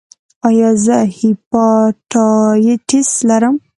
[0.47, 3.55] ایا زه هیپاټایټس لرم؟